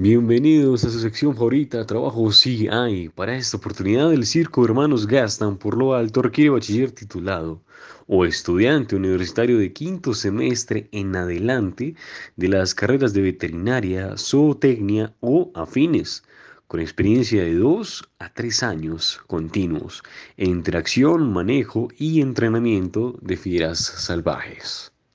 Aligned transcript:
Bienvenidos 0.00 0.84
a 0.84 0.90
su 0.90 1.00
sección 1.00 1.34
favorita, 1.34 1.84
Trabajo 1.84 2.30
sí 2.30 2.68
hay. 2.68 3.08
Para 3.08 3.34
esta 3.36 3.56
oportunidad, 3.56 4.12
el 4.12 4.26
Circo 4.26 4.64
Hermanos 4.64 5.08
Gastan 5.08 5.56
por 5.56 5.76
lo 5.76 5.92
alto 5.92 6.22
requiere 6.22 6.50
bachiller 6.50 6.92
titulado 6.92 7.60
o 8.06 8.24
estudiante 8.24 8.94
universitario 8.94 9.58
de 9.58 9.72
quinto 9.72 10.14
semestre 10.14 10.88
en 10.92 11.16
adelante 11.16 11.96
de 12.36 12.48
las 12.48 12.76
carreras 12.76 13.12
de 13.12 13.22
veterinaria, 13.22 14.16
zootecnia 14.16 15.16
o 15.18 15.50
afines, 15.56 16.22
con 16.68 16.78
experiencia 16.78 17.42
de 17.42 17.56
dos 17.56 18.08
a 18.20 18.32
tres 18.32 18.62
años 18.62 19.20
continuos 19.26 20.04
en 20.36 20.50
interacción, 20.50 21.32
manejo 21.32 21.88
y 21.98 22.20
entrenamiento 22.20 23.18
de 23.20 23.36
fieras 23.36 23.80
salvajes. 23.80 24.92